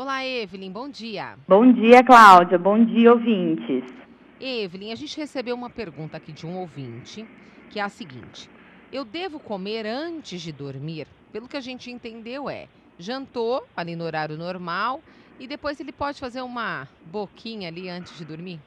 [0.00, 1.34] Olá, Evelyn, bom dia.
[1.48, 2.56] Bom dia, Cláudia.
[2.56, 3.82] Bom dia, ouvintes.
[4.40, 7.26] Evelyn, a gente recebeu uma pergunta aqui de um ouvinte,
[7.68, 8.48] que é a seguinte:
[8.92, 11.08] Eu devo comer antes de dormir?
[11.32, 15.00] Pelo que a gente entendeu é, jantou ali no horário normal
[15.40, 18.60] e depois ele pode fazer uma boquinha ali antes de dormir?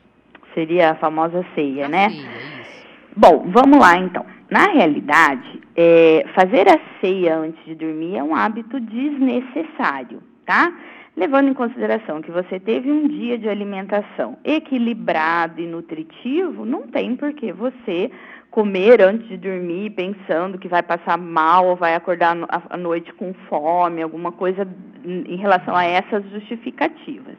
[0.54, 2.10] Seria a famosa ceia, A né?
[2.10, 2.28] ceia,
[2.62, 2.88] isso.
[3.16, 4.26] Bom, vamos lá então.
[4.50, 10.74] Na realidade, é, fazer a ceia antes de dormir é um hábito desnecessário, tá?
[11.16, 17.16] Levando em consideração que você teve um dia de alimentação equilibrado e nutritivo, não tem
[17.18, 18.10] por que você
[18.50, 22.36] comer antes de dormir pensando que vai passar mal ou vai acordar
[22.70, 24.68] à noite com fome, alguma coisa
[25.06, 27.36] em relação a essas justificativas.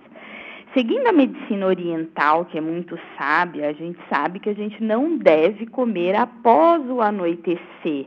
[0.75, 5.19] Seguindo a medicina oriental, que é muito sábia, a gente sabe que a gente não
[5.19, 8.07] deve comer após o anoitecer.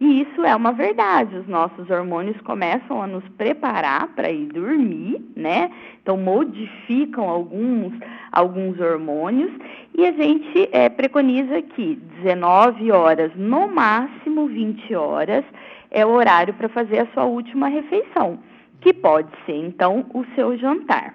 [0.00, 1.36] E isso é uma verdade.
[1.36, 5.70] Os nossos hormônios começam a nos preparar para ir dormir, né?
[6.02, 7.92] Então modificam alguns,
[8.32, 9.52] alguns hormônios
[9.96, 15.44] e a gente eh, preconiza que 19 horas, no máximo 20 horas,
[15.90, 18.40] é o horário para fazer a sua última refeição,
[18.80, 21.14] que pode ser então o seu jantar.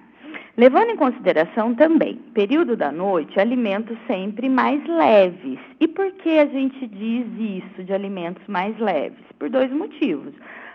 [0.59, 5.57] Levando em consideração também, período da noite, alimentos sempre mais leves.
[5.79, 9.23] E por que a gente diz isso de alimentos mais leves?
[9.39, 10.33] Por dois motivos.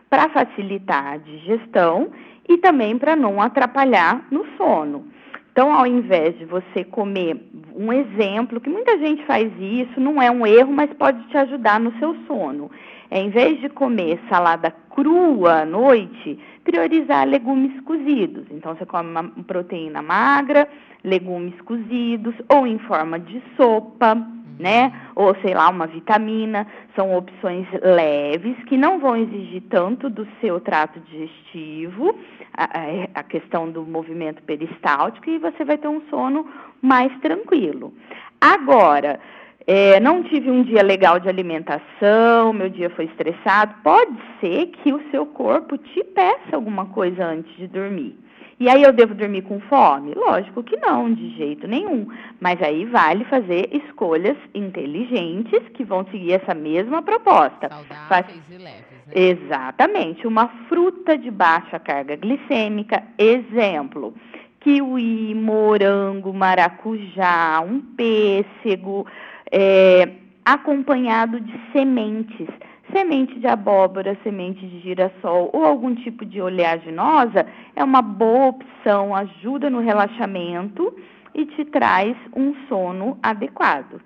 [0.09, 2.11] Para facilitar a digestão
[2.49, 5.05] e também para não atrapalhar no sono.
[5.53, 7.39] Então, ao invés de você comer,
[7.75, 11.81] um exemplo, que muita gente faz isso, não é um erro, mas pode te ajudar
[11.81, 12.71] no seu sono.
[13.11, 18.47] É, em vez de comer salada crua à noite, priorizar legumes cozidos.
[18.51, 20.69] Então, você come uma proteína magra,
[21.03, 24.17] legumes cozidos, ou em forma de sopa,
[24.59, 24.93] né?
[25.15, 26.67] Ou sei lá, uma vitamina.
[26.95, 32.17] São opções leves que não vão exigir tanto do seu trato digestivo,
[32.57, 32.69] a,
[33.15, 36.47] a- questão do movimento peristáltico, e você vai ter um sono
[36.81, 37.93] mais tranquilo.
[38.41, 39.19] Agora,
[39.67, 43.75] é, não tive um dia legal de alimentação, meu dia foi estressado.
[43.83, 48.15] Pode ser que o seu corpo te peça alguma coisa antes de dormir.
[48.65, 50.15] E aí eu devo dormir com fome?
[50.15, 52.07] Lógico que não, de jeito nenhum.
[52.41, 57.69] Mas aí vale fazer escolhas inteligentes que vão seguir essa mesma proposta.
[57.69, 59.13] Saudáveis e leves, né?
[59.15, 60.27] Exatamente.
[60.27, 64.15] Uma fruta de baixa carga glicêmica, exemplo,
[64.61, 69.07] kiwi, morango, maracujá, um pêssego,
[69.53, 70.09] é,
[70.43, 72.49] acompanhado de sementes.
[72.93, 79.15] Semente de abóbora, semente de girassol ou algum tipo de oleaginosa é uma boa opção,
[79.15, 80.95] ajuda no relaxamento
[81.35, 84.01] e te traz um sono adequado.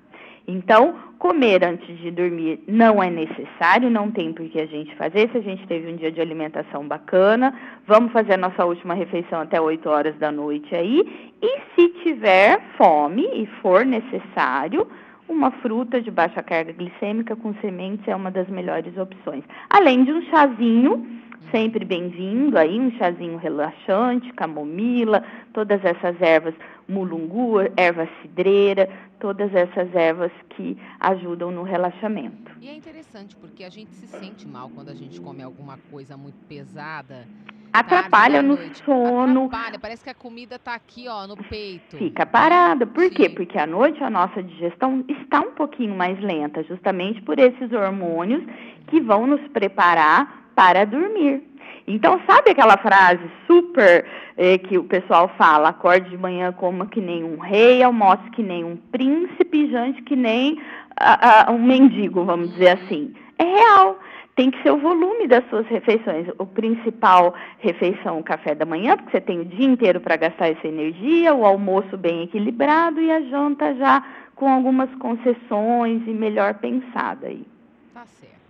[0.51, 5.29] Então, comer antes de dormir não é necessário, não tem por que a gente fazer.
[5.31, 7.53] Se a gente teve um dia de alimentação bacana,
[7.87, 11.33] vamos fazer a nossa última refeição até 8 horas da noite aí.
[11.43, 14.89] E se tiver fome e for necessário,
[15.29, 19.45] uma fruta de baixa carga glicêmica com sementes é uma das melhores opções.
[19.69, 21.07] Além de um chazinho,
[21.51, 25.23] sempre bem-vindo aí, um chazinho relaxante, camomila,
[25.53, 26.55] todas essas ervas,
[26.89, 28.89] mulungu, erva cidreira,
[29.21, 32.53] todas essas ervas que ajudam no relaxamento.
[32.61, 36.17] E é interessante porque a gente se sente mal quando a gente come alguma coisa
[36.17, 37.29] muito pesada.
[37.73, 41.97] Atrapalha no sono, Atrapalha, parece que a comida tá aqui, ó, no peito.
[41.97, 42.87] fica parada.
[42.87, 43.29] Por quê?
[43.29, 43.35] Sim.
[43.35, 48.43] Porque à noite a nossa digestão está um pouquinho mais lenta, justamente por esses hormônios
[48.89, 51.43] que vão nos preparar para dormir.
[51.87, 54.05] Então, sabe aquela frase super
[54.37, 58.43] eh, que o pessoal fala: acorde de manhã, coma que nem um rei, almoce que
[58.43, 60.61] nem um príncipe, jante que nem
[61.01, 63.15] ah, ah, um mendigo, vamos dizer assim.
[63.39, 63.99] É real.
[64.39, 66.29] Tem que ser o volume das suas refeições.
[66.39, 70.47] O principal refeição, o café da manhã, porque você tem o dia inteiro para gastar
[70.47, 74.01] essa energia, o almoço bem equilibrado e a janta já
[74.37, 77.45] com algumas concessões e melhor pensada aí.
[77.93, 78.48] Tá certo.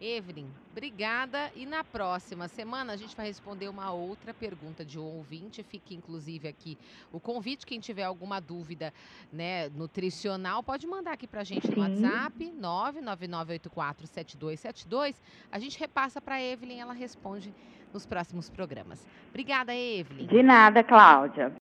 [0.00, 1.50] Evelyn, obrigada.
[1.54, 5.62] E na próxima semana a gente vai responder uma outra pergunta de um ouvinte.
[5.62, 6.76] Fique inclusive aqui
[7.12, 7.66] o convite.
[7.66, 8.94] Quem tiver alguma dúvida
[9.32, 11.80] né, nutricional, pode mandar aqui pra gente no Sim.
[11.80, 15.16] WhatsApp, 999847272.
[15.50, 17.54] A gente repassa pra Evelyn, ela responde
[17.92, 19.06] nos próximos programas.
[19.30, 20.26] Obrigada, Evelyn.
[20.26, 21.50] De nada, Cláudia.